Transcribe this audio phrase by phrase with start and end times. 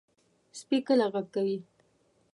[0.59, 1.57] سپي کله غږ کوي.